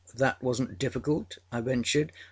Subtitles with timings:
[0.07, 2.11] â âThat wasnât difficult?â I ventured.